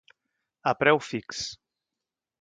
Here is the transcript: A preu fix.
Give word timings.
A 0.71 0.73
preu 0.79 1.03
fix. 1.09 1.45